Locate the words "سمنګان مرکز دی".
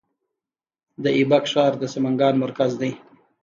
1.93-2.91